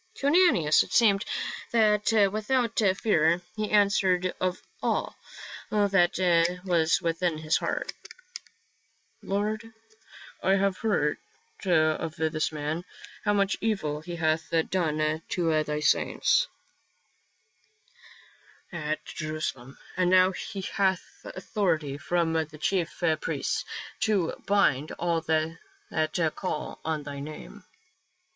To 0.15 0.25
Ananias 0.25 0.81
it 0.81 0.91
seemed 0.93 1.23
that 1.69 2.11
without 2.31 2.79
fear 2.97 3.39
he 3.55 3.69
answered 3.69 4.33
of 4.41 4.59
all 4.81 5.15
that 5.69 6.17
was 6.65 6.99
within 7.03 7.37
his 7.37 7.57
heart," 7.57 7.93
Lord, 9.31 9.71
I 10.41 10.55
have 10.55 10.79
heard 10.79 11.19
of 11.63 12.15
this 12.15 12.51
man, 12.51 12.83
how 13.23 13.33
much 13.33 13.57
evil 13.61 14.01
he 14.01 14.15
hath 14.15 14.49
done 14.71 15.21
to 15.29 15.63
thy 15.63 15.79
saints 15.81 16.47
22 18.71 18.71
PA 18.71 18.75
UL. 18.85 18.91
at 18.93 19.05
Jerusalem, 19.05 19.77
and 19.95 20.09
now 20.09 20.31
he 20.31 20.61
hath 20.61 21.03
authority 21.25 21.99
from 21.99 22.33
the 22.33 22.57
chief 22.57 23.03
priests 23.21 23.65
to 23.99 24.33
bind 24.47 24.93
all 24.93 25.21
that 25.21 26.31
call 26.35 26.79
on 26.83 27.03
thy 27.03 27.19
name." 27.19 27.63